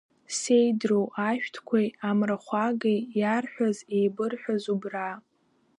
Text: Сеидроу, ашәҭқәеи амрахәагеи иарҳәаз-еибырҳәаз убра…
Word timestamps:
Сеидроу, 0.37 1.05
ашәҭқәеи 1.27 1.87
амрахәагеи 2.09 2.99
иарҳәаз-еибырҳәаз 3.19 4.63
убра… 4.73 5.09